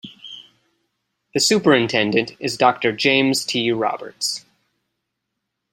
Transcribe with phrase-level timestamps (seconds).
[1.35, 3.71] The Superintendent is Doctor James T.
[3.71, 4.43] Roberts.